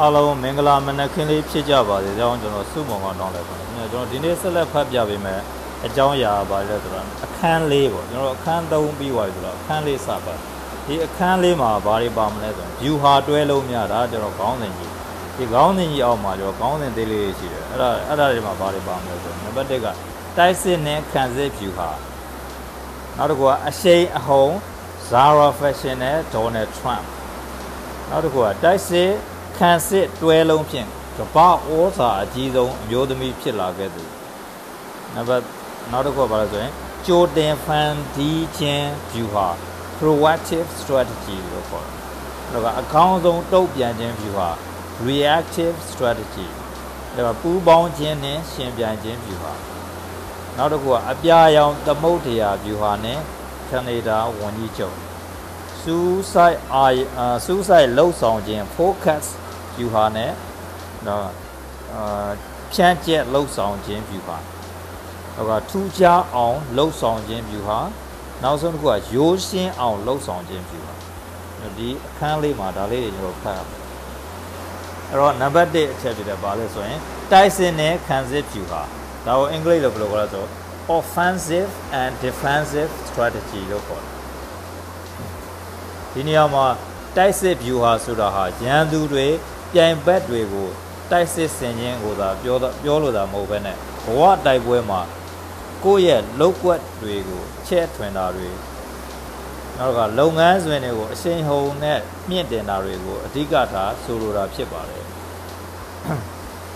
[0.00, 5.40] အားလုံးမင်္ဂလာမနက်ခင်းလေးဖြစ်ကြပါစေကြောင်းကျွန်တော်စုမုံကတောင်းလိုက်ပါတယ်ကျွန်တော်ဒီနေ့ဆက်လက်ဖတ်ပြပေးမယ်
[5.86, 10.34] အကြောင်းအရာပါလဲဆိုတော့အခန်းလေးပေါ့ကျွန်တော်အခန်း3ပြီးသွားပြီဆိုတော့အခန်းလေးစပါ
[10.86, 14.92] ဒီအခန်းလေးမှာဘာတွေပါမလဲဆိုတော့ view ဟာတွဲလုံးများတာကျွန်တော်ခေါင်းစဉ်ကြီး
[15.36, 19.86] ဒီခေါင်းစဉ်ကြီးအောက်မှာကျွန်တော်ခေါင်းစဉ်သေးလေးတွေရှိတယ်အဲ့ဒါအဲ့ဒါတွေမှာဘာတွေပါမလဲဆိုတော့နံပါတ်1က
[20.38, 21.88] တိုက်စစ်နဲ့ခံစစ် view ဟာ
[23.16, 24.52] နောက်တစ်ခုကအရှိန်အဟုန်
[25.10, 27.06] Zara Fashion နဲ့ Donald Trump
[28.10, 29.10] နောက်တစ်ခုကတိုက်စစ်
[29.58, 30.88] ခံစစ်တွဲလုံးဖြင့်
[31.18, 34.04] ကမ္ဘာဩဇာအကြီးဆုံးအမျိုးသမီးဖြစ်လာခဲ့သူ
[35.14, 35.44] နံပါတ်
[35.92, 36.72] နောက်တစ်ခုကဘာလဲဆိုရင်
[37.06, 39.46] ကြိုတင်ဖန်တီးခြင်း view ဟာ
[39.98, 41.96] proactive strategy လို့ခေါ်တယ်။
[42.52, 44.48] ဒါကအကောင်းဆုံးတုံ့ပြန်ခြင်း view ဟာ
[45.08, 46.46] reactive strategy
[47.16, 49.54] ဒါကပူးပေါင်းခြင်းနဲ့ရှင်ပြိုင်ခြင်း view ဟာ
[50.56, 53.18] နောက်တစ်ခုကအပြာရောင်သမုဒ္ဒရာ view ဟာနဲ့
[53.70, 54.96] ကနေဒါဝန်ကြီးချုပ်
[55.82, 56.84] suicide အာ
[57.46, 59.24] suicide လှုပ်ဆောင်ခြင်း focus
[59.76, 60.30] view ဟာနဲ့
[61.06, 61.26] တော့
[61.94, 62.28] အာ
[62.72, 64.38] ဖြန့်ကျက်လှုပ်ဆောင်ခြင်း view ဟာ
[65.36, 67.78] တော့ကထူးခြားအောင်လှုပ်ဆောင်ခြင်း view ဟာ
[68.42, 70.94] နောက်ဆုံးတစ်ခုကရိုးရှင်းအောင်လှုပ်ဆောင်ခြင်း view ဟာ
[71.78, 73.70] ဒီအခန်းလေးမှာဒါလေးတွေကျွန်တော်ဖတ်အောင်
[75.10, 77.00] အဲ့တော့နံပါတ်1အချက်ဖြစ်တဲ့ပါလဲဆိုရင်
[77.32, 78.82] တိုက်စင်နဲ့ခံစစ် view ဟာ
[79.26, 80.44] ဒါကိုအင်္ဂလိပ်လိုဘယ်လိုခေါ်လဲဆို
[80.98, 81.70] offensive
[82.02, 84.12] and defensive strategy လို့ခေါ်တယ်
[86.12, 86.66] ဒီနေရာမှာ
[87.16, 89.26] တိုက်စစ် view ဟာဆိုတာဟာရန်သူတွေ
[89.76, 90.68] ပြိုင်ဘက်တွေကို
[91.10, 95.00] တိုက်စစ်ဆင်ခြင်းကိုသာပြောပြောလို့သာမဟုတ်ဘဲနဲ့ဘဝတိုက်ပွဲမှာ
[95.84, 98.48] ကိုယ့်ရဲ့လောက်ွက်တွေကိုချဲ့ထွင်တာတွေ
[99.78, 101.98] နောက်ကလုပ်ငန်းစဉ်တွေကိုအရှိန်ဟုန်နဲ့
[102.30, 105.04] မြင့်တင်တာတွေကိုအဓိကထားဆိုလိုတာဖြစ်ပါတယ်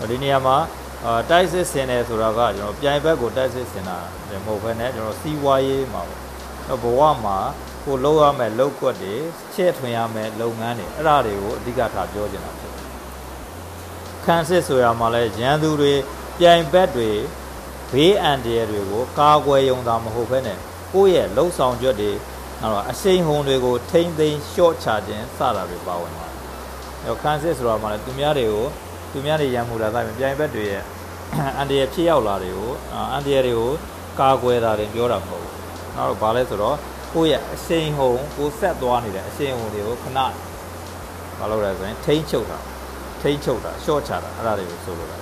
[0.09, 0.57] ဒီနေရာမှာ
[1.05, 3.97] အာတိုက်စစ်ဆင်တယ်ဆိုတာကကျွန်တော်ပြိုင်ဘက်ကိုတိုက်စစ်ဆင်တာ
[4.31, 7.37] မဟုတ်ဘဲနဲ့ကျွန်တော်စီးပွားရေးမှာပေါ့ဘဝမှာ
[7.85, 9.15] ကိုလုပ်ရမယ့်လုပ်ကွက်တွေ
[9.55, 12.85] ချဲ့ထွင်ရမယ့်လုပ်ငန်းတွေအဲ့ဒါတွေကိုအဓိကထားပြောချင်တာဖြစ်တယ်။
[14.25, 15.93] ခန်းစစ်ဆိုရမှာလဲရန်သူတွေ
[16.39, 17.09] ပြိုင်ဘက်တွေ
[17.91, 20.57] ဘေးအန္တရာယ်တွေကိုကာကွယ်ရုံသာမဟုတ်ဘဲနဲ့
[20.93, 22.11] ကိုယ့်ရဲ့လှုပ်ဆောင်ချက်တွေ
[22.61, 26.39] နောက်တော့အရှိန်ဟုန်တွေကိုထိမ့်သိမ်းလျှော့ချခြင်းစတာတွေပါဝင်ပါတယ်။
[27.05, 28.65] အဲခန်းစစ်ဆိုရမှာလဲသူများတွေကို
[29.11, 30.83] သူများတွေရန်မှုလာတိုင်းပြိုင်ဘက်တွေရဲ့
[31.57, 32.71] အန္တရာယ်ဖြစ်ရောက်လာတွေကို
[33.13, 33.71] အန္တရာယ်တွေကို
[34.19, 35.53] ကာကွယ်တာတွေပြောတာမဟုတ်ဘူး။
[35.95, 36.77] နောက်တော့ဘာလဲဆိုတော့
[37.13, 40.19] ကိုယ့်ရဲ့အရှိန်ဟုန်ကိုဆက်သွားနေတဲ့အရှိန်ဟုန်တွေကိုခဏ
[41.39, 42.59] မလုပ်ရဆိုရင်ထိမ့်ချုပ်တာ
[43.21, 45.17] ထိမ့်ချုပ်တာရှော့ချတာအဲ့ဒါတွေကိုဆိုလိုတာ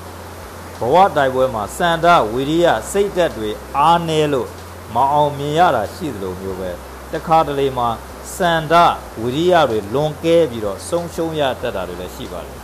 [0.80, 4.48] ဘဝတိုက်ပွဲမှာစန္ဒဝီရိယစိတ်သက်တွေအားနည်းလို့
[4.96, 6.72] မအောင်မြင်ရတာရှိသလိုမျိုးပဲ
[7.14, 7.90] တခါတလေမှာ
[8.36, 8.74] စန္ဒ
[9.22, 12.58] ဝီရိယတွေလွန်ကဲပြီးတော့ဆုံးရှုံးရတတ်တာတွေလည်းရှိပါတယ်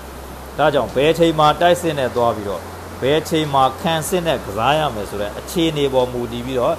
[0.58, 2.62] ဒါကြောင့်ဘယ်ချိန်မှာတိုက်စစ်နဲ့သွားပြီးတော့
[3.02, 6.76] ဘယ်ချိန်မှာခံစစ်နဲ့ကစားရမယ်ဆိုတဲ့အခြေအနေပေါ်မူတည်ပြီးတော့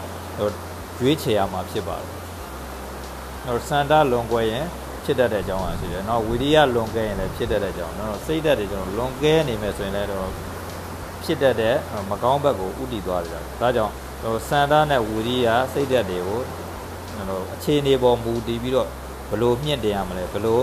[1.01, 2.09] ရွေးချယ်ရမှာဖြစ်ပါတယ်
[3.47, 4.67] တော့စန္ဒလွန်ကွဲရင်
[5.07, 10.29] ဖြစ်တတ်တဲ့အကြောင်းအရာရှိတယ်။နောက်ဝီရိယလွန်ကဲရင်လည်းဖြစ်တတ်တဲ့အကြောင်း။နော်စိတ်ဓာတ်တွေကျွန်တော်လွန်ကဲနေမယ်ဆိုရင်လည်းတော့
[11.25, 11.77] ဖြစ်တတ်တဲ့
[12.11, 16.41] မကောင်းဘက်ကိုဥတည်သွားတယ်။ဒါကြောင့်ဟိုစန္ဒနဲ့ဝီရိယစိတ်ဓာတ်တွေကို
[17.29, 18.89] နော်အခြေအနေပေါ်မူတည်ပြီးတော့
[19.31, 20.63] ဘလို့မြင့်တင်ရမလဲဘလို့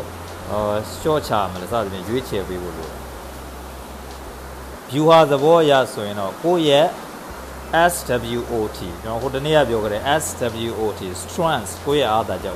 [0.49, 2.99] ဟောရှော့ချမလဲစသဖြင့်ရွေးချယ်ပေးဖို့လိုတယ်။
[4.89, 6.87] view ဟာသဘောအရဆိုရင်တော့ကိုယ့်ရဲ့
[7.93, 12.55] SWOT ကျွန်တော်ဟိုတနေ့ကပြောခဲ့တဲ့ SWOT strength ကိုယ့်ရဲ့အားသာချက်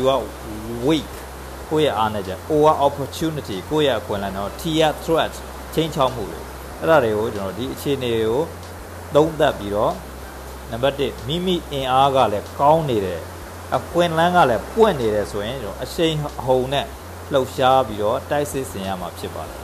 [0.00, 0.12] W က
[0.86, 1.12] weak
[1.70, 5.32] ကိုယ့်ရဲ့အားနဲ့ချက် O က opportunity ကိုယ့်ရဲ့အခွင့်အလမ်းတော့ T က threat
[5.74, 6.40] ချင်းချောက်မှုတွေ
[6.80, 8.40] အဲ့ဒါတွေကိုကျွန်တော်ဒီအခြေအနေကို
[9.14, 9.92] သုံးသပ်ပြီးတော့
[10.70, 13.20] နံပါတ်1မိမိအင်အားကလည်းကောင်းနေတယ်
[13.76, 16.86] အခွင့်အလမ်းကလည်းပွင့်နေတယ်ဆိုရင်ကျွန်တော်အရှိန်အဟုန်နဲ့
[17.32, 19.62] လှုပ်ရှားပြီးတော့တိုက်စစ်ဆင်ရမှာဖြစ်ပါတယ်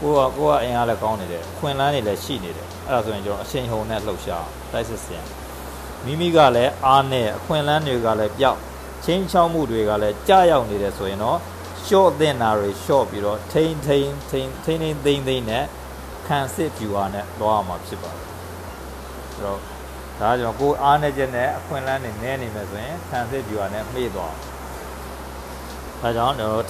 [0.00, 5.22] ကိုကကိုကအင်အားလည်းကောင်းနေတယ်ခွင်လန်းနေလည်းရှိနေတယ်အဲ့ဒါဆိုရင်ကျွန်တော်အချိန်ဟုန်နဲ့လှုပ်ရှားတိုက်စစ်ဆင်
[6.06, 8.58] မိမိကလည်းအားနဲ့အခွင်လန်းတွေကလည်းပျောက်
[9.04, 11.38] ချင်းချောက်မှုတွေကလည်းကြာရောက်နေတယ်ဆိုရင်တော့
[11.86, 15.64] ရှော့တင်တာတွေရှော့ပြီးတော့ထိန်ထိန်ထိန်ထိန်ထိန်သိမ့်သိမ့်နဲ့
[16.26, 18.26] ခံစစ်ဖြူအားနဲ့သွားမှာဖြစ်ပါတယ်
[19.32, 19.58] အဲ့တော့
[20.20, 24.34] ဒါကြောင့်ကိုအားနဲ့ချက်နဲ့အခွင့်အလန်းတွေနည်းနေမယ်ဆိုရင်ခံစစ်ဖြူအားနဲ့မှေ့သွား
[26.00, 26.62] ဒါကြောင့်တော့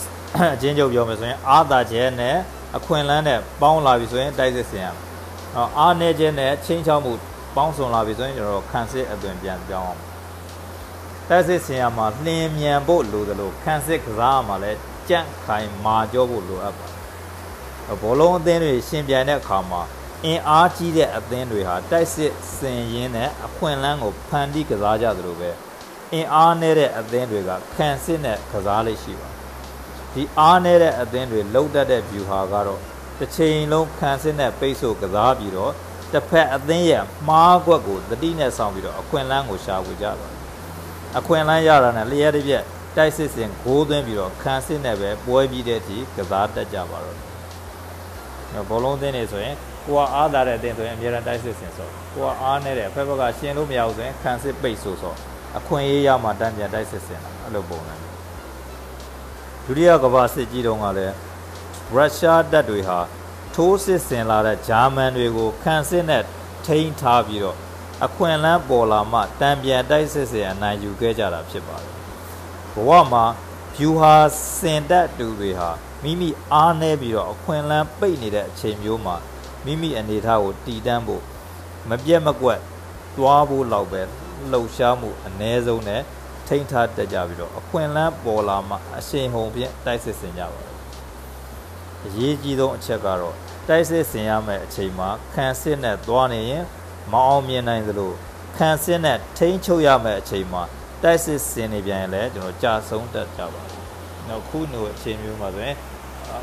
[0.55, 2.37] အချင်းချုပ်ပြောမယ်ဆိုရင်အာသာချက်နဲ့
[2.77, 5.03] အခွင့်အလန်းနဲ့ပေါင်းလာပြီဆိုရင်တိုက်စစ်ဆင်ရမယ်။
[5.57, 7.13] အော်အားနေခြင်းနဲ့ချင်းချောက်မှု
[7.55, 10.01] ပေါင်းစုံလာပြီဆိုရင်ကျွန်တော်ခံစစ်အသွင်ပြန်ပြောင်းအောင်။
[11.29, 14.79] တိုက်စစ်ဆင်ရမှာလင်းမြန်ဖို့လိုသလိုခံစစ်ကစားမှာလည်း
[15.09, 19.83] ကြန့်ခိုင်မာကြောဖို့လိုအပ်ပါတယ်။ဘောလုံးအသင်းတွေရှင်ပြိုင်တဲ့အခါမှာ
[20.25, 25.51] အင်အားကြီးတဲ့အသင်းတွေဟာတိုက်စစ်ဆင်ရင်းနဲ့အခွင့်အလန်းကိုဖန်တီးကစားကြသလိုပဲ
[26.13, 29.35] အင်အားနည်းတဲ့အသင်းတွေကခံစစ်နဲ့ကစားလိမ့်ရှိပါတယ်
[30.15, 32.81] ဒီအားနည်းတဲ့အသင်းတွေလှုပ်တတ်တဲ့ view ဟာကတော့
[33.19, 35.73] တစ်ချိန်လုံးခံစစ်နဲ့ပိတ်ဆို့ကစားပြီးတော့
[36.15, 40.33] တစ်ဖက်အသင်းရဲ့မှားကွက်ကိုတတိနဲ့ဆောင်ပြီးတော့အခွင့်အလန်းကိုရှာဖွေကြတယ်
[41.19, 42.65] အခွင့်အလန်းရတာနဲ့လျှက်တစ်ပြက်
[42.97, 47.17] တိုက်စစ်စင်ဂိုးသွင်းပြီးတော့ခံစစ်နဲ့ပဲပွဲပြီးတဲ့အထိကစားတတ်ကြပါတော့
[48.69, 49.57] ဘောလုံးသင်းနေဆိုရင်
[49.87, 55.15] ကိုကအားသာတဲ့အတင်းဆိုရင်အများရန်တိုက်စစ်စင်ဆိုကိုကအားနေတဲ့ဖက်ဘက်ကရှင်းလို့မရဘူးဆိုရင်ခံစစ်ပိတ်ဆိုဆို
[55.59, 57.95] အခွင့်အရေးရမှတန်းပြန်တိုက်စစ်စင်တာအဲ့လိုပုံစံ
[59.65, 61.15] ဒုတိယကမ္ဘာစစ်ကြီးတုန်းကလည်း
[61.95, 62.99] ရုရှားတပ်တွေဟာ
[63.55, 66.23] ထိုးစစ်ဆင်လာတဲ့ဂျာမန်တွေကိုခံစစ်နဲ့
[66.67, 67.59] ထိန်းထားပြီးတော့
[68.05, 71.93] အခွင့်အလမ်းပေါ်လာမှတံပြန်တိုက်စစ်စင်အနိုင်ယူခဲ့ကြတာဖြစ်ပါတယ်
[72.75, 73.25] ဘဝမှာ
[73.75, 74.15] ဖြူဟာ
[74.59, 75.71] စင်တက်တူတွေဟာ
[76.03, 79.17] မိမိအားနေပြီးတော့အခွင့်အလမ်းပိတ်နေတဲ့အချိန်မျိုးမှာ
[79.65, 81.23] မိမိအနေထားကိုတည်တံ့ဖို့
[81.89, 82.61] မပြတ်မကွက်
[83.17, 84.03] သွားဖို့လောက်ပဲ
[84.53, 86.03] လှုပ်ရှားမှုအ ਨੇ ဆုံးနဲ့
[86.49, 90.75] ထိန်းထားတတ်ကြပြီးတော့အခွင့်အလမ်းပေါ်လာမှအရှင်ဟုန်ဖြင့်တိုက်စစ်ဆင်ကြပါတယ်
[92.07, 93.37] အရေးကြီးဆုံးအချက်ကတော့
[93.69, 96.65] တိုက်စစ်ဆင်ရမယ့်အချိန်မှာခံစစ်နဲ့သွားနေရင်
[97.13, 98.13] မအောင်မြင်နိုင်သလို
[98.57, 100.63] ခံစစ်နဲ့ထိန်းချုပ်ရမယ့်အချိန်မှာ
[101.03, 103.83] တိုက်စစ်ဆင်နေပြန်ရင်လည်းကျွန်တော်ကြာဆုံးတတ်ကြပါတယ်။
[104.29, 105.77] နောက်ခုနိုအချိန်မျိုးမှာဆိုရင်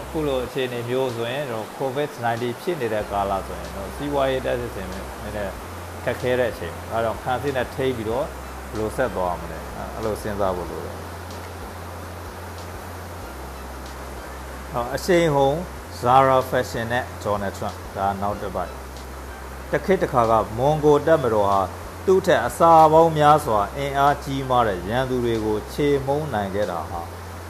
[0.03, 4.99] အခုလိုအခြေအနေမျိုးဆိုရင်တော့ COVID-19 ဖြစ်နေတဲ့ကာလဆိုရင်တော့စီးပွားရေးတက်စစ်ဆင်နေ
[5.35, 5.49] နဲ့
[6.03, 8.25] ခက်ခဲတဲ့အချိန်အဲတော့ခံစစ်နဲ့ထိပြီးတော့
[8.69, 9.59] ဘယ်လိုဆက်သွားမလဲ
[9.95, 10.95] အဲ့လိုစဉ်းစားဖို့လိုတယ်
[14.71, 15.51] ဟောအရှိန်ဟုံ
[16.01, 18.69] Zara Fashion နဲ့ Donald Trump ဒါနောက်တစ်ပတ်
[19.71, 21.59] တခိတခါကမွန်ဂိုတက်မတော်ဟာ
[22.05, 27.01] သူ့ထက်အစာပေါင်းများစွာအင်အားကြီးမားတဲ့ရန်သူတွေကိုခြေမုံနိုင်ခဲ့တာဟာ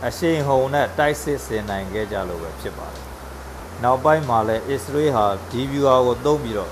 [0.07, 3.06] အရှိန်ဟုန်နဲ့တိုက်စစ်ဆင်နိုင်ခဲ့ကြလို့ပဲဖြစ်ပါတယ်။
[3.83, 6.71] နောက်ပိုင်းမှာလည်းအစ္စရေးဟာဒီဗျူဟာကိုသုံးပြီးတော့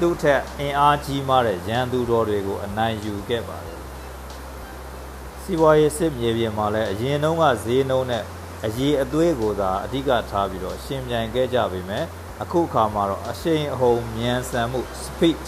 [0.00, 3.80] သူ့ထက်အင်အားကြီးမားတဲ့ရန်သူတော်တွေကိုအနိုင်ယူခဲ့ပါတယ်။
[5.42, 8.24] စီးပွားရေးစစ်မြေပြင်မှာလည်းအရင်တုန်းကဈေးနှုန်းနဲ့
[8.66, 12.04] အရေးအသွေးကိုသာအဓိကထားပြီးတော့ရှင်ပြိုင်ခဲ့ကြပေမဲ့
[12.42, 15.44] အခုအခါမှာတော့အရှိန်အဟုန်မြန်ဆန်မှု speed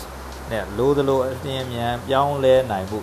[0.51, 2.99] နဲ့လိုသလိုအလင်းမြန်ပြောင်းလဲနိုင်မှု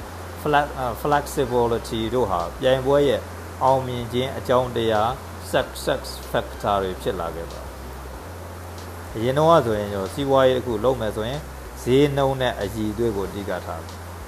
[1.02, 3.22] flexibility တို့ဟာပြိုင်ပွဲရဲ့
[3.64, 5.10] အောင်မြင်ခြင်းအကြောင်းတရား
[5.52, 7.62] success factor တွေဖြစ်လာခဲ့ပါ
[9.16, 11.40] အရင်တော့ဆိုရင်ကျွန်တော်စီးပွားရေးတစ်ခုလုပ်မယ်ဆိုရင်
[11.84, 13.82] ဈေးနှုန်းနဲ့အည်အသွေးကိုအဓိကထား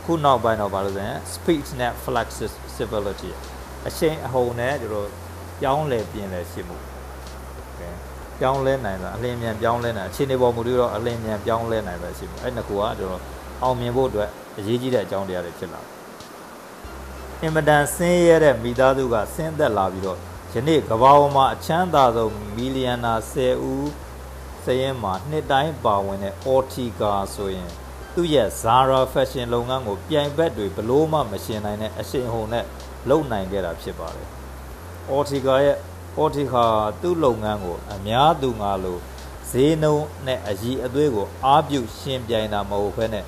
[0.05, 3.31] ခုနောက်ပိုင်းတော့ဘာလို့ဆိုရင် speed နဲ့ flexibility
[3.87, 5.09] အချိန်အဟုန်နဲ့ကျွန်တော်
[5.61, 6.77] ပြောင်းလဲပြင်လဲရှိမှု
[8.39, 13.23] ပြောင်းလဲနိုင်တာအလင်းမြန်ပြောင်းလဲနိုင်အခြေအနေပေါ်မူတည်တော့အလင်းမြန်ပြောင်းလဲနိုင်ပဲရှိမှုအဲ့နှစ်ခုကကျွန်တော်
[13.63, 15.89] အောင်မြင်ဖို့အတွက်အရေးကြီးတဲ့အကြောင်းတရားတွေဖြစ်လာတယ်
[17.41, 20.17] အင်မတန်ဆင်းရဲတဲ့မိသားစုကဆင်းသက်လာပြီးတော့
[20.53, 23.89] ယနေ့ကမ္ဘာပေါ်မှာအချမ်းသာဆုံးမီလီယံနာ10ဦး
[24.65, 27.69] စရင်မှာနှစ်တိုင်းပါဝင်တဲ့ Ortica ဆိုရင်
[28.13, 32.65] သူ့ရဲ့ Zara Fashion လုပ်ငန်းကိုပြိုင်ဘက်တွေဘလို့မှမရှင်နိုင်တဲ့အရှိန်ဟုန်နဲ့
[33.09, 34.29] လုပ်နိုင်ခဲ့တာဖြစ်ပါတယ်။
[35.09, 35.77] Ortica ရဲ့
[36.17, 36.65] Ortica
[37.01, 38.97] သူ့လုပ်ငန်းကိုအများသူငါလို
[39.51, 43.25] ဈေးနှုန်းနဲ့အကြီးအသွေးကိုအားပြုရှင်ပြိုင်တာမဟုတ်ဘဲနဲ့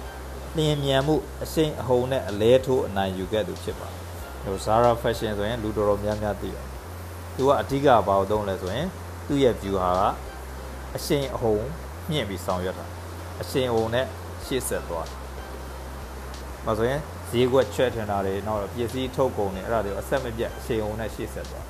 [0.55, 4.01] လျင်မြန်မှုအရှိန်အဟုန်နဲ့အလဲထိုးအနိုင်ယူခဲ့သူဖြစ်ပါတယ်
[4.43, 6.65] ဟို Zara Fashion ဆိုရင်လူတော်တော်များများသိတယ်
[7.35, 8.87] သူကအဓိကဘာလို့သုံးလဲဆိုရင်
[9.27, 9.91] သူ့ရဲ့ view ဟာ
[10.95, 11.63] အရှိန်အဟုန်
[12.09, 12.85] မြင့်ပြီးဆောင်ရွက်တာ
[13.41, 14.05] အရှိန်အဟုန်နဲ့
[14.45, 15.07] ရှေ့ဆက်သွား
[16.65, 17.01] မဆိုရင်
[17.35, 21.65] ဈေးကွက်ချဲ့ထင်တာတွေနောက်တော့ပစ္စည်းထုတ်ကုန်တွေအဲ့ဒါတွေကိုအဆက်မပြတ်အရှိန်အဟုန်နဲ့ရှေ့ဆက်သွား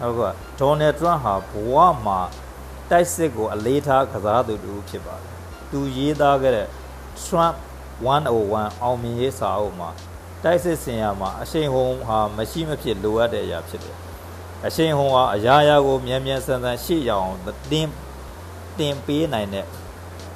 [0.00, 1.74] ဟုတ်ကဲ့ဒေါ်နယ်ထရန့်ဟာဘဝ
[2.06, 2.20] မှာ
[2.90, 5.32] တိုက်စစ်ကိုအလေးထားကစားသူတူဖြစ်ပါတယ်
[5.70, 6.68] သူရေးသားခဲ့တဲ့
[7.24, 7.56] Trump
[8.06, 9.90] 101အောင်မြင်ရေးစာအုပ်မှာ
[10.44, 13.96] တိုက်စစ်စင်ရမှာအရှိန်ဟုန်ဟာမရှိမဖြစ်လိုအပ်တဲ့အရာဖြစ်တယ်။
[14.66, 17.88] အရှိန်ဟုန်ဟာအရာရာကိုမြန်မြန်ဆန်ဆန်ရှေ့ရောက်အောင်တင်
[18.78, 19.66] တင်ပေးနိုင်တဲ့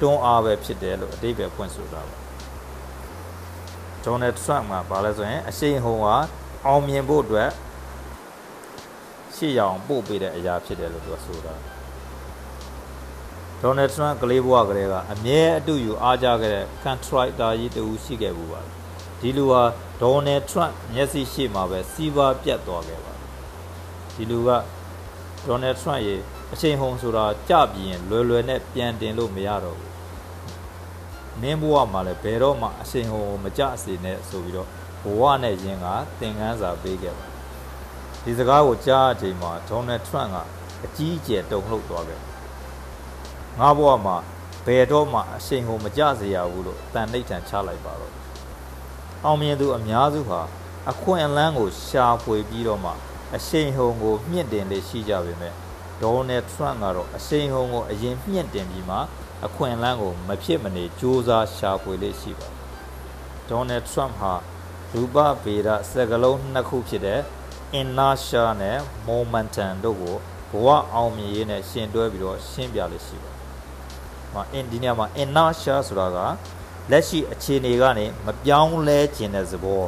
[0.01, 2.17] တွန်းအားပဲဖြစ်တယ်လို့အတိတ်ပဲဖွင့်ဆိုတာပါ။
[4.07, 6.15] ဒေါ်နယ်ထရန့်ကဘာလဲဆိုရင်အရှိန်ဟုန်ဟာ
[6.65, 7.49] အောင်မြင်ဖို့အတွက်
[9.35, 11.55] ရှေ့ရောက်အောင်ပို့ပေးတဲ့အရာဖြစ်တယ်လို့သူကဆိုတာ။
[13.61, 18.61] ဒေါ်နယ်ထရန့်ကလေးဘဝကလေးကအမြဲအတူယူအားကြခဲ့တဲ့ contractor ကြီးတူရှိခဲ့ဘူးပါ
[19.19, 19.63] ဒီလူဟာ
[20.01, 23.13] ဒေါ်နယ်ထရန့်မျက်စိရှိမှပဲစီးပါပြတ်သွားခဲ့ပါ
[24.15, 24.49] ဒီလူက
[25.47, 26.19] ဒေါ်နယ်ထရန့်ရဲ့
[26.53, 29.96] အချိန်ဟုန်ဆိုတာကြပြင်းလွယ်လွယ်နဲ့ပြန်တင်လို့မရတော့ဘူး
[31.41, 34.67] မင်းဘဝမှာလည်းဘယ်တော့မှအချိန်ဟုန်မကြစေနဲ့ဆိုပြီးတော့
[35.03, 35.85] ဘဝနဲ့ယင်က
[36.19, 37.25] သင်ခန်းစာပေးခဲ့ပါ
[38.23, 40.35] ဒီစကားကိုကြားအချိန်မှာဒေါ်နယ်ထရန့်က
[40.85, 42.21] အကြီးအကျယ်တုန်လှုပ်သွားခဲ့
[43.59, 44.17] ငါဘဝမှာ
[44.65, 48.13] ဘယ်တော့မှအရှိန်ကိုမကြစေရဘူးလို့တန်နှိတ်ထန်ချလိုက်ပါတော့
[49.25, 50.41] အောင်မြင်သူအများစုဟာ
[50.91, 52.91] အခွင့်အလမ်းကိုရှာဖွေပြီးတော့မှ
[53.35, 55.53] အရှိန်ဟုန်ကိုမြင့်တင်လေးရှိကြပေမဲ့
[56.01, 58.97] ဒေါ်နယ်ထရန့်ကတော့အရှိန်ဟုန်ကိုအရင်မြင့်တင်ပြီးမှ
[59.45, 62.47] အခွင့်အလမ်းကိုမဖြစ်မနေစူးစမ်းရှာဖွေလေးရှိပါ
[63.49, 64.33] ဒေါ်နယ်ထရန့်ဟာ
[64.93, 67.19] ရူပဗေဒစကလုံးနှစ်ခုဖြစ်တဲ့
[67.79, 68.77] inertia နဲ့
[69.07, 70.15] momentum တို့ကို
[70.51, 73.31] ဘဝအောင်မြင်ရေးနဲ့ရှင်တွဲပြီးတော့ရှင်းပြလေးရှိပါ
[74.33, 76.17] မှာအင်ဒီနေရာမှာ inertia ဆိုတာက
[76.91, 79.83] လက်ရှိအခြေအနေကနေမပြောင်းလဲခြင်းတဲ့သဘော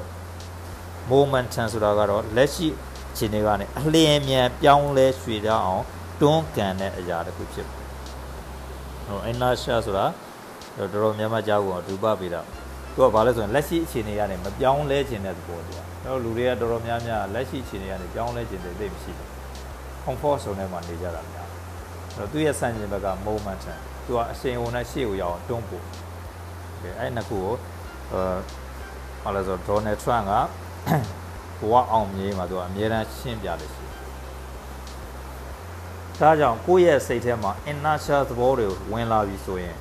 [1.11, 2.67] momentum ဆိုတာကတော့လက်ရှိ
[3.17, 5.83] ခြေနေကနေအလျင်မြန်ပြောင်းလဲရွှေ့ကြအောင်
[6.21, 7.77] တွန်းကန်တဲ့အရာတစ်ခုဖြစ်တယ်။
[9.09, 10.05] ဟို inertia ဆိုတာ
[10.77, 12.41] တော်တော်များများကြားကုန်ရူပပေတာ
[12.93, 19.27] သူကဘာလဲဆိုရင်လက်ရှိအခြေအနေကနေမပြောင်းလဲခြင်းတဲ့သဘောတရား။တော့လူတွေကတော်တော်များများလက်ရှိအခြေအနေကနေပြောင်းလဲခြင်းတွေသိမရှိဘူး။
[20.03, 21.47] comfort zone ထဲမှာနေကြတာများ။
[22.17, 25.85] အဲ့တော့သူ့ရဲ့စံချိန်ဘက်က momentum သူကအရှိန်အဟုန်နဲ့ရှေ့ကိုရောက်အောင်တွန်းပို့။
[26.99, 27.53] အဲ့နှစ်ခုကို
[28.11, 28.21] အဲ
[29.23, 30.33] ဘာလဲဆိုတော့ Donald Trump က
[31.59, 33.78] ဘဝအောင်မြင်မှာသူကအမြဲတမ်းရှင်းပြတယ်ရှိ
[36.19, 39.75] ဒါကြောင့်ကိုယ့်ရဲ့စိတ်ထဲမှာ inertia သဘောတွေဝင်လာပြီဆိုရင်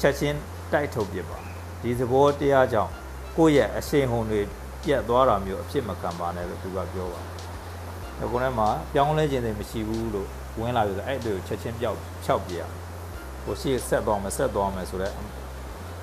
[0.00, 0.38] ချက်ချင်း
[0.72, 1.36] တိုက်ထုတ်ပြပါ
[1.82, 2.90] ဒီသဘောတရားကြောင့်
[3.36, 4.40] ကိုယ့်ရဲ့အရှိန်ဟုန်တွေ
[4.82, 7.30] ပြတ်သွားတာမျိုးအဖြစ်မခံပါနဲ့လို့သူကပြောပါတယ်။
[8.18, 10.28] ဒီကုန်းထဲမှာပြောင်းလဲခြင်းတွေမရှိဘူးလို့
[10.60, 12.62] ဝင်လာပြီဆိုအဲ့တွေကိုချက်ချင်းပြောက်ဖြောက်ပြရ။
[13.44, 15.14] ဟိုရှိဆက်သွားမယ်ဆက်သွားမယ်ဆိုတော့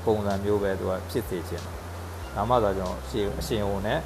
[0.05, 1.65] ပုံစံမျိုးပဲသူကဖြစ်စေခြင်း။
[2.35, 3.99] ဒါမှသာကျွန်တော်အရှိအရှိန်ဟုန်နဲ့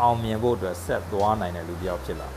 [0.00, 2.28] အောင်မြင်ဖို့အတွက်ဆက်သွားနိုင်တဲ့လူတစ်ယောက်ဖြစ်လာ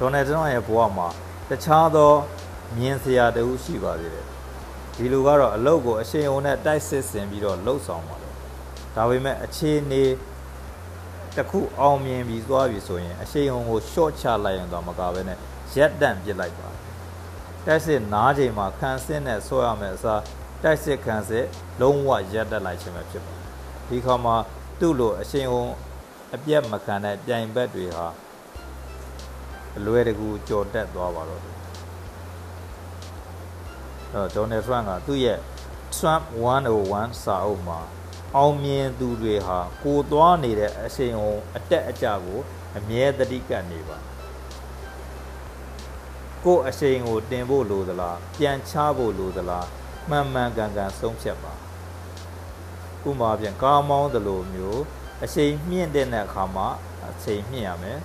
[0.00, 1.08] ဒေါ်နယ်ထရန့်ရဲ့ဘဝမှာ
[1.50, 2.12] တခြားသော
[2.76, 4.26] မြင်စရာတခုရှိပါသေးတယ်
[4.96, 8.34] ဒီလူကတော့အလုတ်ကိုအရှိန်အဟုန်နဲ့တိုက်စစ်ဆင်ပြီးတော့လှုပ်ဆောင်ပါတယ်
[8.96, 10.04] ဒါပေမဲ့အခြေအနေ
[11.36, 15.38] တစ်ခုအောင်မြင်ပြီးသွားပြီဆိုရင်အရှိန်အဟုန်ကိုရှော့ချလိုက်ရင်တော့မကဘဲနဲ့
[15.76, 16.68] ရက်တန့်ပစ်လိုက်ပါ
[17.66, 20.22] တိုက်စစ်နားချိန်မှာခံစစ်နဲ့ဆွဲရမယ်အစား
[20.62, 21.46] တိုက်စစ်ခံစစ်
[21.80, 23.46] လုံးဝရက်တက်လိုက်ခြင်းပဲဖြစ်ပါတယ်
[23.88, 24.36] ဒီခါမှာ
[24.80, 25.72] သူ့လိုအရှိန်အဟုန်
[26.34, 28.06] အပြတ်မခံတဲ့ပြိုင်ဘက်တွေဟာ
[29.76, 31.56] အလွယ်တကူကြော်တက်သွားပါတော့တယ်
[34.14, 35.38] အဲဒေါ်နယ်ထရန့်ကသူ့ရဲ့
[35.96, 36.24] Trump
[36.72, 37.80] 101စာအုပ်မှာ
[38.36, 42.40] အောင်မြင်သူတွေဟာကိုသွားနေတဲ့အရှိန်အဟုန်အတက်အကျကို
[42.76, 43.98] အမြဲတတိကပ်နေပါ
[46.44, 49.66] ကိုအရှိန်ကိုတင်ဖို့လိုသလားပြန်ချဖို့လိုသလား
[50.08, 51.52] မှန်မှန်ကန်ကန်ဆုံးဖြတ်ပါ
[53.08, 54.82] ဥပမာပြန်ကားမောင်းသလိုမျိုး
[55.24, 56.68] အချိန်မြင့်တဲ့အခါမှာ
[57.08, 57.98] အချိန်မြင့်ရမယ်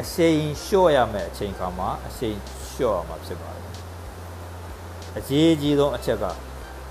[0.00, 2.36] အချိန်လျှော့ရမယ်အချိန်ခါမှာအချိန်
[2.70, 3.64] လျှော့ရမှာဖြစ်ပါတယ်
[5.18, 6.24] အရေးကြီးဆုံးအချက်က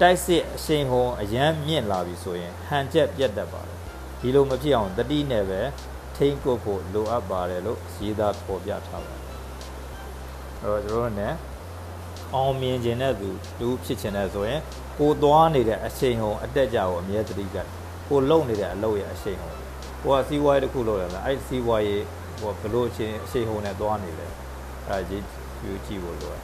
[0.02, 3.78] တိုက်စစ်အချိန်ဟုံအရန်မြင့်လာပြီဆိုရင်ဟန်ချက်ပြတ်တတ်ပါတယ်
[4.20, 5.62] ဒီလိုမဖြစ်အောင်တတိနဲ့ပဲ
[6.16, 9.36] ထိန်းကိုဖို့လိုအပ်ပါတယ်လို့ရေးသားပေါ်ပြထားပါတယ်
[10.62, 11.30] အဲ့တော့ကျွန်တော်တို့ ਨੇ
[12.34, 14.62] အောင်မြင်ခြင်းတဲ့သူတူဖြစ်ခြင်းတဲ့ဆိုရင်
[15.00, 17.58] ကိုသွားနေတဲ့အချိန်ဟုံအတက်ကြကိုအမြဲတတိက
[18.10, 19.52] ကိုလုံနေတဲ့အလုပ်ရဲ့အရှိန်ဟုံ
[20.04, 22.04] ကိုကစီးပွားရေးတစ်ခုလုပ်ရလားအဲ့စီးပွားရေး
[22.40, 25.24] ဟိုဘလို့အချိန်အရှိန်ဟုံနဲ့သွားနေလဲအဲ့ဒါကြီး
[25.66, 26.44] ယူကြည့်ဖို့လိုတယ်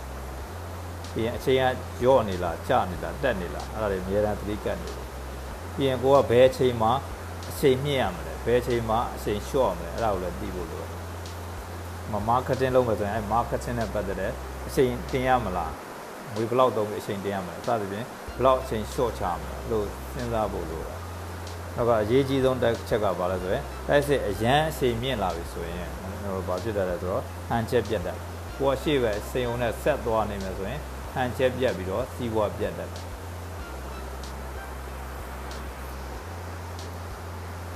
[1.14, 5.06] ပြီးရင်အချိန်ကရော့နေလားကျနေလားတက်နေလားအဲ့ဒါတွေအများအားသတိကတ်နေတယ်
[5.76, 6.92] ပြီးရင်ကိုကဘယ်အချိန်မှာ
[7.50, 10.90] အချိန်မြင့်ရမလဲဘယ်အချိန်မှာအချိန်လျှော့ရမလဲအဲ့ဒါကိုလည်းသိဖို့လိုတယ်
[12.12, 14.32] မမားကတ်တင်လုပ်မယ်ဆိုရင်အဲ့မားကတ်တင်နဲ့ပတ်သက်တဲ့
[14.68, 15.74] အချိန်တင်ရမလား
[16.34, 18.06] ငွေဘလောက်သုံးပြီးအချိန်တင်ရမလဲအစသဖြင့်
[18.38, 20.96] ဘလောက်အချိန်လျှော့ချမလဲလို့စဉ်းစားဖို့လိုတာ
[21.76, 25.88] နောက်ကအရေးကြီးဆုံးတစ်ချက်ကဘာလဲဆိုရင်တိုက်စစ်အရန်အချိန်မြင့်လာပြီဆိုရင်
[26.24, 28.18] ဟိုဘာဖြစ်တတ်လဲဆိုတော့ဟန်ချက်ပြတ်တယ်
[28.58, 30.80] ကိုကရှေ့ပဲစိန်ုံနဲ့ဆက်သွားနေမယ်ဆိုရင်
[31.14, 32.90] ဟန်ချက်ပြတ်ပြီးတော့စီးပွားပြတ်တယ်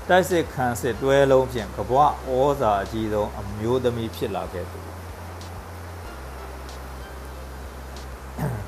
[0.10, 4.80] တိုက်စစ်ခံစစ်တွဲလုံးဖြင့်ကဘွားဩဇာအကြီးဆုံးအမျိုးသမီးဖြစ်လာခဲ့သူ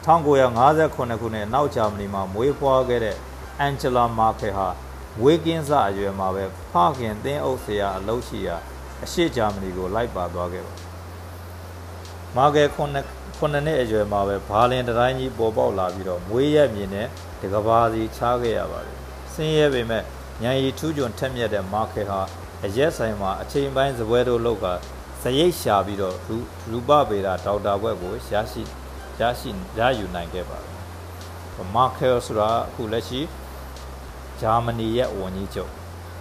[0.08, 1.02] 1958ခု
[1.34, 3.16] နှစ်နောက်ဂျာမနီမှာမွေးဖွားခဲ့တဲ့
[3.60, 4.68] အန်ဂျလာမာကယ်ဟာ
[5.24, 8.56] ဝေကင်းစအရွယ်မှာပဲဖခင်သင်းအုပ်ဆရာအလုပ်ရှိရာ
[9.04, 10.74] အရှိဂျာမနီကိုလိုက်ပါသွားခဲ့ပါ
[12.36, 13.06] မာကယ်ခုနှစ်
[13.38, 17.08] ခုနှစ်အရွယ်မှာပဲဘာလင်တတိုင်းကြီးပေါ်ပေါက်လာပြီးတော့မွေးရက်မြင်တဲ့
[17.42, 18.98] တကဘာစီချားခဲ့ရပါတယ်
[19.34, 20.04] ဆင်းရဲပေမဲ့
[20.44, 22.20] ညံရီထူးချွန်ထက်မြက်တဲ့မာကယ်ဟာ
[22.66, 24.66] အရက်ဆိုင်မှာအချိန်ပိုင်းစပွဲတို့လောက်က
[25.22, 26.16] စရိတ်ရှာပြီးတော့
[26.72, 28.16] ရူပဗေဒဒေါက်တာဘွဲ့ကိုရ
[28.52, 28.64] ရှိ
[29.20, 33.22] ရရှိရယူနိုင်ခဲ့ပါတယ်မာကယ်ဆိုတာအခုလက်ရှိ
[34.42, 35.72] ဂျာမနီရဲ့ဝန်ကြီးချုပ်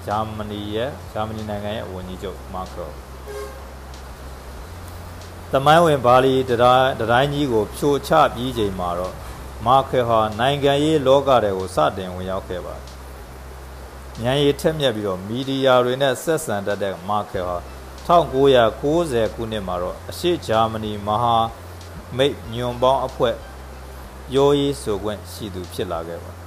[0.06, 2.90] ဂျာမနီရဲ့ဂျာမနီနိုင်ငံရဲ့ဝန်ကြီးချုပ်မာကရို
[5.52, 9.14] တမိုင်းဝင်ဘာလီတတိုင်းကြီးကိုဖြိုချပြီးချိန်မှာတော့
[9.66, 12.84] မာကယ်ဟာနိုင်ငံရေးလောကတွေကိုစတင်ဝင်ရောက်ခဲ့ပါတယ်။
[14.24, 17.56] ဉာဏ်ရည်ထက်မြက်ပြီးတော့မီဒီယာတွေနဲ့ဆက်ဆံတတ်တဲ့မာကယ်ဟာ
[18.08, 21.36] 1990ခုနှစ်မှာတော့အရှိဂျာမနီမဟာ
[22.16, 23.34] မိတ်ညွန်ပေါင်းအဖွဲ့
[24.34, 26.45] ရိုးရေးဆိုခွင့်ရှိသူဖြစ်လာခဲ့ပါ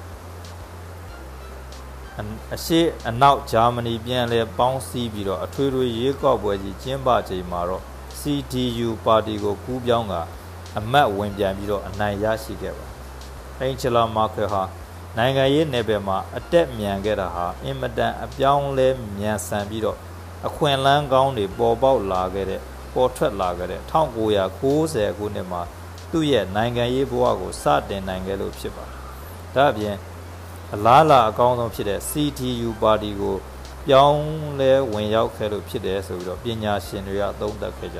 [2.55, 7.83] အရှိအနောက်ဂျာမနီပြန်လဲပေါင်းစည်းပြီးတော့အထွေထွေရွေးကောက်ပွဲကြီးကျင်းပချိန်မှာတော့
[8.19, 10.13] CDU ပါတီကိုကူးပြောင်းက
[10.77, 12.85] အမတ်ဝင်ပြန်ပြီးတော့အနိုင်ရရှိခဲ့ပါ
[13.59, 14.63] အင်ချလာမာကယ်ဟာ
[15.17, 19.97] နိုင်ငံရေးနယ်ပယ်မှာအတက်မြန်ခဲ့တာဟာအင်မတန်အပြောင်းလဲမြန်ဆန်ပြီးတော့
[20.47, 22.61] အခွင့်အလမ်းကောင်းတွေပေါ်ပေါက်လာခဲ့တဲ့
[22.93, 25.61] ပေါ်ထွက်လာခဲ့တဲ့1990ခုနှစ်မှာ
[26.11, 28.97] သူ့ရဲ့နိုင်ငံရေးဘဝကိုစတင်နိုင်ခဲ့လို့ဖြစ်ပါတယ်။
[29.55, 29.95] ဒါ့အပြင်
[30.75, 33.35] အလားလာအကောင်းဆုံးဖြစ်တဲ့ CTU ပါတီကို
[33.87, 34.23] ပြောင်း
[34.59, 37.99] လဲဝင်ရောက်ခဲ့လို့ဖြစ်တယ်ဆိုပြီးတော့ပညာရှင်တွေကအသုံးသပ်ခဲ့ကြ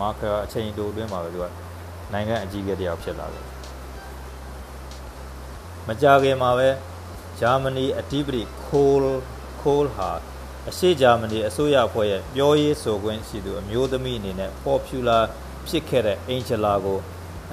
[0.00, 1.46] မာကာအချိန်တိုအတွင်းမှာပဲသူက
[2.12, 3.44] နိုင်ငံအကြီးအကဲတယောက်ဖြစ်လာတယ်
[5.86, 6.68] မကြခင်မှာပဲ
[7.40, 9.20] ဂျာမနီအတိပတိခိုး
[9.60, 10.10] ခိုးဟာ
[10.68, 15.22] အရှိဂျာမနီအစိုးရအဖွဲ့ရဲ့ပြောရေးဆိုခွင့်ရှိသူအမျိုးသမီးအနေနဲ့ popular
[15.68, 16.98] ဖြစ်ခဲ့တဲ့အင်ဂျလာကို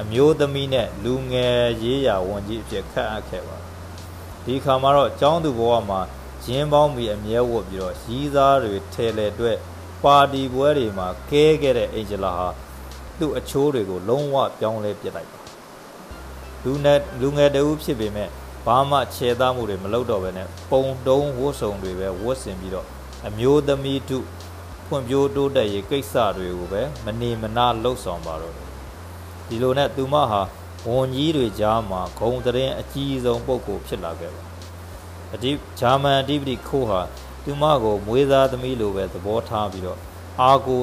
[0.01, 3.70] အမျိုးသမီးနဲ့လူငယ်ရေးရာဝန်ကြီးအဖြစ်ခန့်အပ်ခဲ့ပါ
[4.45, 6.01] ဒီခါမှာတော့ကျောင်းသူဘဝမှာ
[6.45, 9.57] ရင်းပေါင်းပြီးအမြဲဝတ်ပြီးတော့ရီးသားတွေထဲလေအတွက်
[10.03, 12.47] ပါတီပွဲတွေမှာကဲခဲ့တဲ့အင်ဂျလာဟာ
[13.19, 15.39] သူ့အချိုးတွေကိုလုံးဝပြောင်းလဲပြစ်လိုက်ပါ
[16.63, 18.29] လူနဲ့လူငယ်တဦးဖြစ်ပေမဲ့
[18.65, 22.87] ဘာမှခြေသားမှုတွေမလုပ်တော့ဘဲနဲ့ပုံတုံးဝတ်စုံတွေပဲဝတ်ဆင်ပြီးတော့
[23.27, 24.25] အမျိုးသမီးတို့
[24.87, 28.53] ဖွံ့ဖြိုးတိုးတက်ရေးကိစ္စတွေကိုပဲမနေမနာလှုပ်ဆောင်ပါတော့
[29.47, 30.41] ဒီလိုနဲ့သူမဟာ
[30.87, 34.43] ဝန်ကြီးတွေကြားမှာဂုံတရင်အကြီးဆုံးပုဂ္ဂိုလ်ဖြစ်လာခဲ့ပါ
[35.33, 37.01] အဒီဂျာမန်အဓိပတိခိုးဟာ
[37.43, 39.99] သူမကိုမွေးသားသမီးလိုပဲသဘောထားပြီးတော့
[40.41, 40.81] အာကို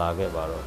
[0.00, 0.64] လာခဲ့ပါတော့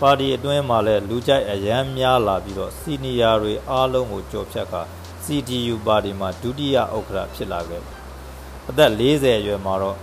[0.00, 4.82] ပါတီအတွင်းမှာလည်းလူကြိုက်အရန်များလာပြီးတော့စီနီယာတွေအားလုံးကိုကြော်ဖြတ်ခါ
[5.24, 7.82] CDU ပါတီမှာဒုတိယဥက္ကဋ္ဌဖြစ်လာခဲ့
[8.68, 9.96] အသက်40အရွယ်မှာတော့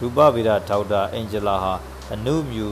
[0.00, 1.74] ရူပဗေဒဒေါက်တာအင်ဂျလာဟာ
[2.12, 2.68] အနုမြူ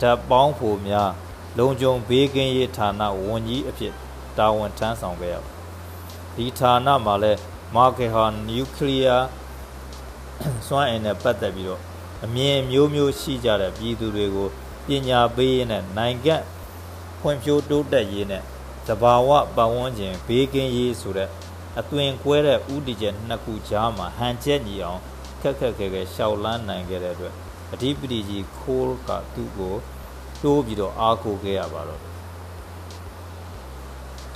[0.00, 1.10] ဓာတ်ပေါင်းဖို့များ
[1.58, 3.92] လုံခြုံဘေးကင်းရေးဌာနဝန်ကြီးအဖြစ်
[4.38, 5.36] တာဝန်ထမ်းဆောင်ခဲ့ရ
[6.36, 7.32] ဒီဌာနမှာလဲ
[7.74, 9.22] မာကယ်ဟာနျူကလ িয়ার
[10.66, 11.80] စွမ်းအင်နဲ့ပတ်သက်ပြီးတော့
[12.24, 14.48] အမြင်မျိုးမျိုးရှိကြတဲ့ပြည်သူတွေကို
[14.86, 16.36] ပညာပေးရင်းနဲ့နိုင်ငံ
[17.20, 18.42] ဖွံ့ဖြိုးတိုးတက်ရေးနဲ့
[18.86, 21.28] သဘာဝပတ်ဝန်းကျင်ဘေးကင်းရေးဆိုတဲ့
[21.80, 25.00] အသွင်ကွဲတဲ့ဥတီကျနှစ်ခုကြားမှာဟန်ချက်ညီအောင်
[25.42, 27.34] ခက်ခက်ခဲခဲရှောက်လန်းနိုင်ခဲ့တဲ့အတွက်
[27.72, 29.74] အဓိပတိကြီးခိုးကသူ့ကို
[30.44, 32.00] တိုးပြီးတော့အားကိုးခဲ့ရပါတော့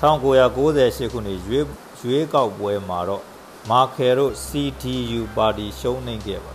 [0.01, 1.65] 1998ခုနှစ်ရွေး
[2.01, 3.23] ရွေးကောက်ပွဲမှာတော့
[3.71, 6.53] မာခဲတို့ CTU ပါတီရှုံးနိမ့်ခဲ့ပါ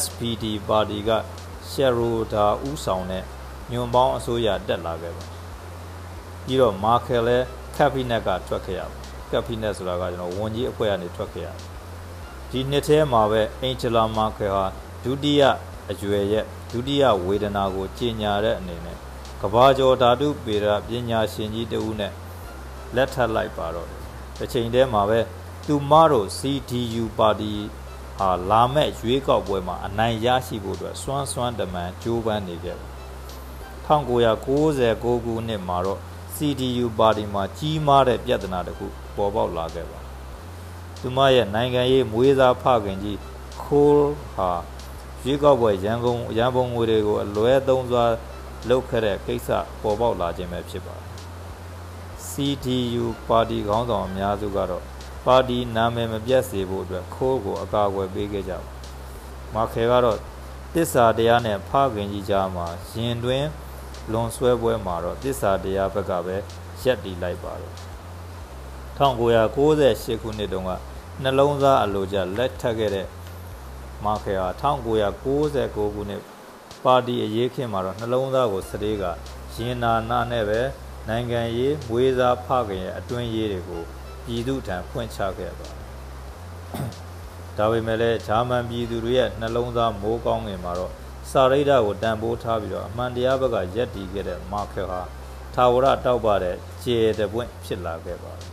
[0.00, 1.10] SPD ပါတီက
[1.70, 3.24] ရှယ်ရိုဒါဥဆောင်တဲ့
[3.72, 5.24] ညွန်ပေါင်းအစိုးရတက်လာခဲ့ပါ
[6.44, 7.44] ပြီးတော့မာခဲလည်း
[7.76, 8.96] ကက်ဘိနက်ကထွက်ခဲ့ရပါ
[9.30, 11.48] ကက်ဘိနက်ဆိုတာကကျွန်တော်ဝန်ကြီးအဖွဲ့ကနေထွက်ခဲ့ရ
[12.50, 14.64] ဒီနှစ်ထဲမှာပဲအင်ဂျလာမာခဲဟာ
[15.04, 15.42] ဒုတိယ
[15.90, 18.96] အရွယ်ရဲ့ ဒုတိယဝေဒနာကိုကြီးညာတဲ့အနေနဲ့
[19.40, 22.12] ကဘာကျော်ဓာတုပေရပညာရှင်ကြီးတဦးနဲ့
[22.94, 23.88] လက်ထပ်လိုက်ပါတော့
[24.38, 25.20] တစ်ချိန်တည်းမှာပဲ
[25.66, 27.52] သူမတို့ CDU ပါတီ
[28.18, 32.88] ဟာလာမဲ့ရွေးကောက်ပွဲမှာအနိုင်ရရှိဖို့အတွက်စွမ်းစွမ်းတမန်ကြိုးပမ်းနေခဲ့တယ်
[33.88, 36.00] 1996ခုနှစ်မှာတော့
[36.36, 39.98] CDU ပါတီမှာကြီးမားတဲ့ပြဿနာတစ်ခုပေါ်ပေါက်လာခဲ့ပါ
[41.00, 43.18] သူမရဲ့နိုင်ငံရေးမွေးစားဖခင်ကြီး
[43.62, 44.50] ခိုးဟာ
[45.24, 48.04] ရွေးကောက်ပွဲရန်ကုန်ရန်ပုံငွေတွေကိုအလွဲသုံးစွာ
[48.68, 49.48] လုပ်ခဲ့တဲ့ကိစ္စ
[49.82, 51.06] ပေါ်ပေါက်လာခြင်းပဲဖြစ်ပါတယ်
[52.28, 54.84] CDU ပါတီခေါင်းဆောင်အများစုကတော့
[55.26, 58.60] ပါတီနာမည်မပြတ်စေဖို့အတွက်ခိုးကိုအကာအကွယ်ပေးခဲ့ကြပါ
[59.54, 60.18] မာခဲကတော့
[60.74, 63.44] တစ္ဆာတရားနဲ့ဖခင်ကြီးကြားမှာရင်တွင်
[64.12, 66.36] လွန်ဆွဲပွဲမှာတော့တစ္ဆာတရားဘက်ကပဲ
[66.82, 67.74] ရက်တီလိုက်ပါတော့
[68.98, 70.70] 1998ခုနှစ်တုန်းက
[71.22, 73.06] နှလုံးသားအလိုကျလက်ထပ်ခဲ့တဲ့
[74.04, 76.22] မာခဲဟာ1999ခုနှစ်
[76.84, 79.04] ပါတီအရေးခင်းမှာတော့နှလုံးသားကိုစတေးက
[79.54, 80.60] ရင်နာနာနဲ့ပဲ
[81.08, 83.82] နိုင်ငံရေးမွေးစားဖခင်ရဲ့အတွင်းရေးတွေကို
[84.24, 85.68] ပြည်သူထံဖွင့်ချခဲ့ပါ
[87.56, 90.92] ဒါပေမဲ့လည်းဂျာမန်ပြည်သူတွေရဲ့နှလုံးသားမိုးကောင်းငင်မှာတော့
[91.30, 95.00] စာရိဒ္ဓကိုတန်ဖိုးထားပြီးတော့အမှန်တရားဘက်ကရက်တည်ခဲ့တဲ့မာခဲဟာ
[95.54, 98.50] ထာဝရတောက်ပတဲ့ကျေတပွင့်ဖြစ်လာခဲ့ပါတယ်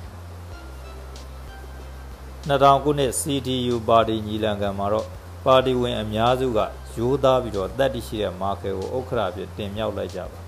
[2.50, 5.08] 2000ခုနှစ် CDU ပါတီညီလံခံမှာတော့
[5.48, 6.60] ပါတီဝင်အများစုက
[6.96, 10.40] ရိုးသားပြီးတော့တတ်တရှိတဲ့မာခဲကိုဥက္ခရာဖြစ်တင်မြှောက်လိုက်ကြပါ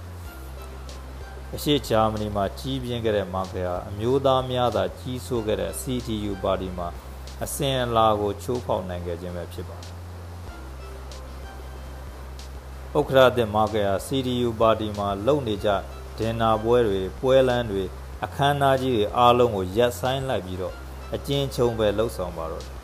[1.56, 6.88] အရှိဂျာမနီမှာကြီးပြင်းခဲ့တဲ့မာခဲဟာအမျိုးသားများသာကြီးစိုးခဲ့တဲ့ CDU ပါတီမှာ
[7.44, 9.94] အစဉ်အလာကိုချိုးဖောက်နိုင်ခဲ့ခြင်းပဲဖြစ်ပါတယ်။
[12.98, 15.70] ဥက္ကရာတဲ့မာခဲဟာ CDU ပါတီမှာလုံနေကြ
[16.18, 17.84] ဒင်နာပွဲတွေပွဲလန်းတွေ
[18.26, 20.74] အခမ်းအနားကြီးတွေအားလုံးကိုရက်ဆိုင်လိုက်ပြီးတော့
[21.16, 22.79] အကျဉ်းချုံပဲလှုပ်ဆောင်ပါတော့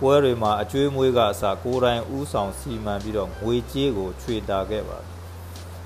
[0.00, 5.08] ပွဲတွေမှာအကျွေးမွေးကအစာကိုယ်တိုင်ဥဆောင်စီမံပြီးတော့ငွေကြေးကိုချွေတာခဲ့ပါတယ်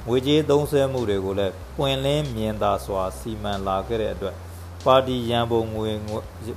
[0.07, 4.37] ငွေကြေးသုံးစွဲမှုတွေကိုလည်းပွင့်လင်းမြင်သာစွာစီမံလာခဲ့တဲ့အတွက်
[4.87, 5.91] ပါတီရန်ပုံငွေ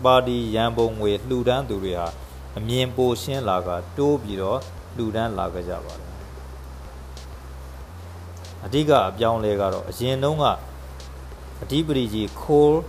[0.05, 2.07] ပါတီရန်ပုံငွေလှူဒန်းသူတွေဟာ
[2.57, 4.59] အမြင်ပိုရှင်းလာကတိုးပြီးတော့
[4.95, 6.11] လှူဒန်းလာခဲ့ကြပါတယ်
[8.65, 10.45] အဓိကအပြောင်းလဲကတော့အရင်တုန်းက
[11.63, 12.79] အဓိပတိကြီးခိုး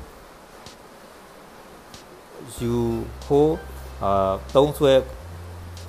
[2.58, 2.74] ယူ
[3.24, 3.56] ခိုး
[4.02, 4.92] အာသုံးဆွဲ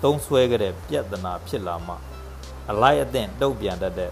[0.03, 1.95] သုံးဆွဲကြတဲ့ပြဿနာဖြစ်လာမှ
[2.71, 4.11] အလိုက်အသင့်တုတ်ပြန်တတ်တဲ့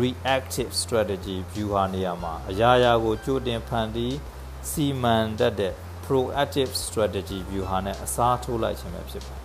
[0.00, 4.16] reactive strategy view ဟာနေရာမှာအရာရာကိုကြိုတင်ဖန်တီး
[4.70, 5.72] စီမံတတ်တဲ့
[6.04, 9.42] proactive strategy view ဟာနဲ့အစားထိုးလိုက်ခြင်းပဲဖြစ်ပါတယ်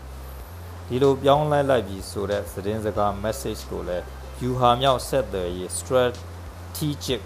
[0.87, 4.05] ဒီလိုပြောင်းလဲလိုက်ပြီးဆိုတဲ့သတင်းစကား message ကိုလည်း
[4.39, 7.21] view ဟာမြောက်ဆက်သွယ်ရေး strategic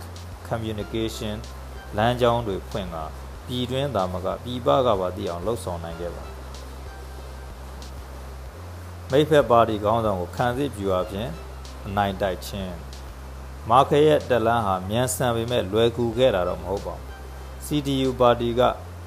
[0.50, 1.36] communication
[1.98, 2.98] လမ်းကြောင်းတွေဖွင့်က
[3.48, 6.33] ပြည်တွင်းသားမကပြည်ပကပါသိအောင်လှုပ်ဆောင်နိုင်ခဲ့ပါ
[9.16, 11.30] မိဖက်ပါတီခေါင်းဆောင်ကိုခံစစ်ပြူအပြင်
[11.88, 12.74] အနိုင်တိုက်ခြင်း
[13.70, 17.06] မာခရဲ့တလန်းဟာမြန်ဆန်ပေမဲ့လွယ်ကူခဲ့တာတော့မဟုတ်ပါဘူး
[17.66, 18.62] CDU ပါတီက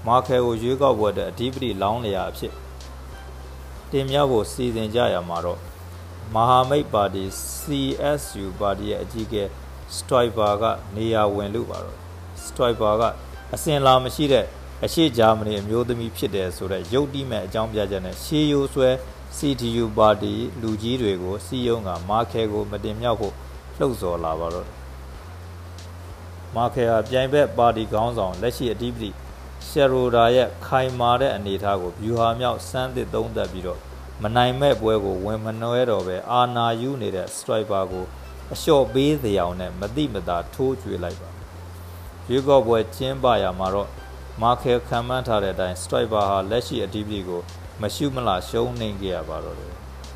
[0.06, 2.52] မာခဲကိုရွေးကောက်ပွဲတဲ့အဓိပတိလောင်းလျာအဖြစ်
[3.90, 5.60] တင်မြဖို့စီစဉ်ကြရမှာတော့
[6.34, 7.24] မဟာမိတ်ပါတီ
[7.58, 9.44] CSU ပါတီရဲ့အကြီးအကဲ
[9.96, 10.64] Striper က
[10.96, 11.98] နေရာဝင်လို့ပါတော့
[12.44, 13.02] Striper က
[13.54, 14.44] အစင်လာမရှိတဲ့
[14.84, 18.90] အရှိဂျာမနီအမျိုးသမီးဖြစ်တယ်ဆိုတော့ရုပ်တိမဲ့အကြောင်းပြချက်နဲ့ရှေးရိုးဆွဲ
[19.38, 23.34] CDU ပါတီလူကြီးတွေကိုစီယုံကမာခဲကို မတင်မြောက်ဖို့
[23.78, 24.68] လှုပ်ဆော်လာပါတော့
[26.56, 29.10] မာခဲဟာပြိုင်ဘက်ပါတီခေါင်းဆောင်လက်ရှိအဓိပတိ
[29.68, 33.80] ရှယ်ရိုဒါရဲ့ခိုင်မာတဲ့အနေအထားကိုဗျူဟာမြောက်စမ်းသစ်သုံးသပ်ပြီးတော့
[34.22, 38.04] မနိုင်မဲ့ပွဲကိုဝင်မနှွဲတော့ပဲအာနာယူနေတဲ့စထရိုက်ပါကို
[38.52, 41.30] အလျှော့ပေးစရာနဲ့မတိမတာထိုးကျွေးလိုက်ပါ
[42.28, 43.88] ရွေးကောက်ပွဲကျင်းပရမှာတော့
[44.42, 47.42] မာခဲခံမှန်းထားတဲ့အတိုင်းစထရိုက်ပါဟာလက်ရှိအဓိပတိကို
[47.82, 49.72] မရှုမလားရှုံးနေကြရပါတော့တယ်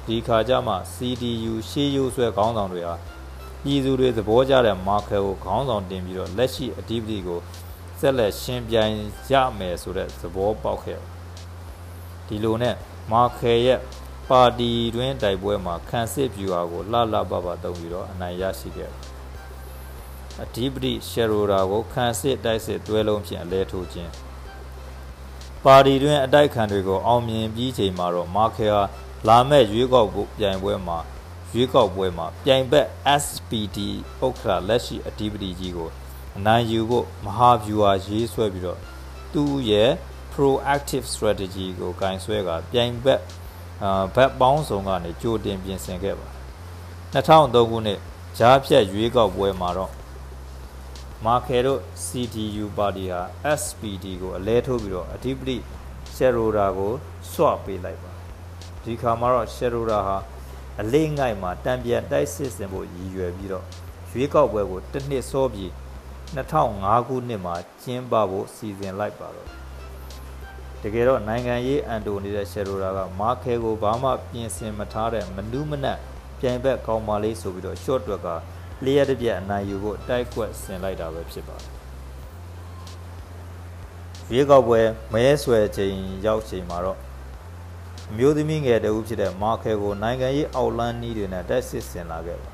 [0.07, 2.95] ဒီခါကျမှ CDU ရှေးရိုးဆွဲခေါင်းဆောင်တွေဟာ
[3.63, 7.41] ပြည်သူတွေသဘောကျတဲ့မာခဲကိုခေါင်းဆောင်တင်ပြီးတော့လက်ရှိအဓိပတိကို
[8.01, 8.95] ဆက်လက်ရှင်ပြိုင်
[9.31, 10.99] ရမယ်ဆိုတဲ့သဘောပေါက်ခဲ့
[12.27, 12.75] ဒီလိုနဲ့
[13.13, 13.79] မာခဲရဲ့
[14.29, 18.91] ပါတီတွင်တိုက်ပွဲမှာခန့်စစ်ဗျူဟာကိုလှလှပပတုံးပြီးတော့အနိုင်ရရှိခဲ့
[20.43, 24.11] အဓိပတိရှယ်ရိုဒါကိုခန့်စစ်တိုက်စစ်တွဲလုံးဖြင့်အလဲထိုးခြင်း
[25.65, 28.83] ပါတီတွင်အတိုက်ခံတွေကိုအောင်မြင်ပြီးချိန်မှာတော့မာခဲဟာ
[29.29, 30.99] လာမဲ့ရွေးကောက်ပြိုင်ပွဲမှာ
[31.53, 32.87] ရွေးကောက်ပွဲမှာပြိုင်ဘက်
[33.25, 33.79] SPD
[34.25, 35.89] ဥက္ကဋ္ဌလက်ရှိအဓိပတိကြီးကို
[36.37, 38.79] အနိုင်ယူဖို့မဟာဗျူဟာရေးဆွဲပြီးတော့
[39.33, 39.91] သူ့ရဲ့
[40.33, 43.21] proactive strategy ကိုဂင်ဆွဲကပြိုင်ဘက်
[43.83, 46.29] အာဘက်ပေါင်းစုံကနေကြိုတင်ပြင်ဆင်ခဲ့ပါ
[47.13, 47.99] 2003ခုနှစ်
[48.39, 49.91] ဂျားဖြတ်ရွေးကောက်ပွဲမှာတော့
[51.27, 53.21] မာခဲတို့ CDU ပါတီဟာ
[53.61, 55.57] SPD ကိုအလဲထိုးပြီးတော့အဓိပတိ
[56.15, 56.93] ရှယ်ရိုဒါကို
[57.33, 58.13] စွတ်ပေးလိုက်ပါ
[58.85, 60.17] ဒီခါမှာတော့ရှယ်ရိုဒါဟာ
[60.81, 63.65] အလေးငိုက်မှာတံပြန်တိုက်စစ်စင်ဖို့ရည်ရွယ်ပြီးတော့
[64.11, 65.71] ရွေးကောက်ပွဲကိုတစ်နှစ်စောပြီး
[66.37, 69.49] 2005ခုနှစ်မှာကျင်းပဖို့စီစဉ်လိုက်ပါတော့
[70.83, 75.99] တကယ်တော့နိုင်ငံရေးအန်တိုနေတဲ့ရှယ်ရိုဒါကမာခဲကိုဘာမှပြင်ဆင်မထားတဲ့မနူးမနက်
[76.39, 78.29] ပြိုင်ဘက်ကောင်းပါလေးဆိုပြီးတော့ short တွက်က
[78.85, 81.71] လျှက်တစ်ပြက်အနိုင်ယူဖို့တိုက်ကွက်ဆင်လိုက်တာပဲဖြစ်ပါတယ်
[84.33, 84.81] ရွေးကောက်ပွဲ
[85.13, 85.95] မဲဆွယ်ချိန်
[86.27, 86.99] ရောက်ချိန်မှာတော့
[88.11, 92.51] အမျိုးသမီးငယ်တဦးဖြစ်တဲ့မာခဲကိုနိုင်ငံရေးအောက်လန်းနီးတွေနဲ့တိုက်စစ်ဆင်လာခဲ့ပါ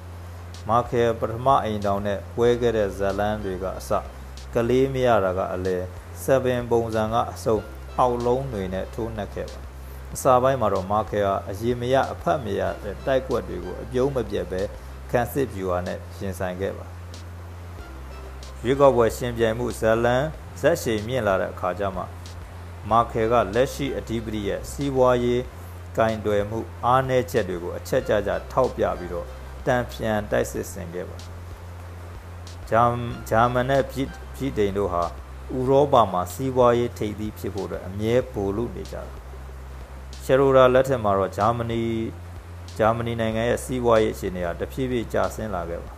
[0.69, 3.91] မာခဲပထမအိမ်တောင်နဲ့ပွဲခဲ့တဲ့ဇလန်းတွေကအစ
[4.55, 5.77] ကလေးမရတာကအလဲ
[6.25, 7.59] 7ပုံစံကအစုံ
[7.99, 9.61] အောက်လုံးတွေနဲ့ထိုးနှက်ခဲ့ပါ
[10.15, 14.63] အစာပိုင်းမှာတော့မာခဲဟာအရေးမရအဖတ်မရတဲ့တိုက်ကွက်တွေကိုအပြုံးမပြတ်ပဲ
[15.11, 16.87] ခံစစ်ဗျူဟာနဲ့ရင်ဆိုင်ခဲ့ပါ
[18.65, 20.27] ရွေးကောက်ပွဲရှင်ပြိုင်မှုဇလန်း
[20.61, 22.03] ဇက်ရှိန်မြင့်လာတဲ့အခါကျမှ
[22.91, 25.43] မာခဲကလက်ရှိအဓိပတိရဲ့စီးပွားရေး
[25.97, 29.27] ကင်တွယ်မှုအားနည်းချက်တွေကိုအချက်ကြကြထောက်ပြပြီးတော့
[29.67, 31.17] တန်ပြန်တိုက်စစ်ဆင်ခဲ့ပါ
[32.71, 32.83] ဂျာ
[33.31, 35.05] ဂျာမန်နဲ့ပြည်ပြည်တိန်တို့ဟာ
[35.57, 39.09] ဥရောပမှာစီးပွားရေးထိပ်သီးဖြစ်ဖို့အတွက်အမြဲပိုလို့နေကြတယ်
[40.25, 41.83] ရှယ်ရိုဒါလက်ထက်မှာတော့ဂျာမနီ
[42.79, 45.93] ဂျာမနီနိုင်ငံရဲ့စီးပွားရေးအခြေအနေဟာတဖြည်းဖြည်းကျဆင်းလာခဲ့ပါ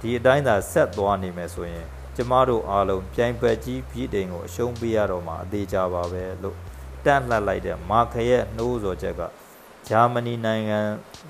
[0.00, 6.56] ဒီအတိုင်းသာဆက်သွားနေမယ်ဆိုရင် ကျမတို့အားလုံးပြိုင်ပွဲကြီးပြည်တိန်ကိုအရှုံးပေးရတော့မှအသေးကြပါပဲလို့
[7.04, 9.20] တန့်လှပ်လိုက်တဲ့မာခရဲ့နှိုးဆော်ချက်က
[9.88, 10.78] ဂျာမနီနိုင်ငံ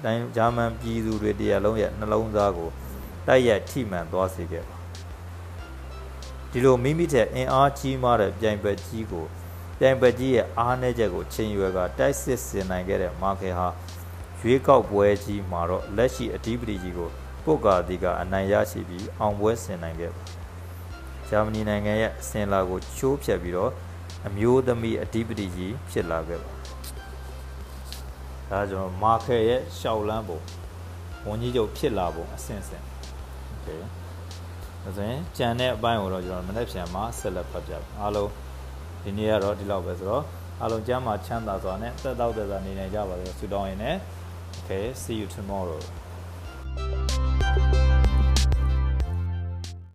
[0.05, 2.71] တိုင်းဂျာမန်ပြည်သူတွေတရားလုံးရဲ့နှလုံးသားကို
[3.27, 4.77] တိုက်ရိုက်ထိမှန်သွားစေခဲ့ပါ
[6.51, 9.25] ဒီလိုမိမိတဲ့အင်အားကြီးမားတဲ့ပြိုင်ပွဲကြီးကို
[9.79, 13.69] ပြိုင်ပွဲကြီးရဲ့အားနည်းချက်ကိုချိန်ရွယ်ကတိုက်စစ်ဆင်နိုင်ခဲ့တဲ့မာခဲဟာ
[14.40, 17.10] ရွေးကောက်ပွဲကြီးမှာတော့လက်ရှိအဓိပတိကြီးကို
[17.44, 20.24] ပုတ်ကာတီကအနိုင်ရရှိပြီးအောင်ပွဲဆင်နိုင်ခဲ့ပါ
[21.30, 23.72] ဂျာမနီနိုင်ငံရဲ့အစဉ်လာကိုချိုးဖျက်ပြီးတော့
[24.28, 26.52] အမျိုးသမီးအဓိပတိကြီးဖြစ်လာခဲ့ပါ
[28.50, 30.40] ဒါကျွန်တော်မာခဲရဲ့ရှောက်လန်းပုံ
[31.28, 32.84] ဝန်ကြီးချုပ်ဖြစ်လာပုံအဆင့်ဆင့်
[33.50, 33.68] โอเค
[34.84, 38.30] ဒါဆိုရင်ကြံတဲ့အပိုင်းကိုတော့ကျွန်တော်မနေ့ပြန်မှာဆက်လက်ဖတ်ပြပါအားလုံး
[39.04, 40.24] ဒီနေ့ကတော့ဒီလောက်ပဲဆိုတော့
[40.62, 43.96] အားလုံးကျမ်းမှာချမ်းသာစွာနဲ့သက်တောက်သက်သာနေနိုင်ကြပါစေဆုတောင်းရင်းနဲ့
[44.65, 45.79] okay see you tomorrow